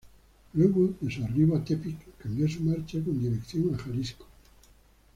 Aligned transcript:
Luego 0.53 0.95
de 0.99 1.13
su 1.13 1.23
arribo 1.23 1.55
a 1.55 1.63
Tepic, 1.63 2.17
cambió 2.17 2.49
su 2.49 2.61
marcha 2.61 2.97
con 3.05 3.19
dirección 3.19 3.75
a 3.75 3.77
Jalisco. 3.77 4.25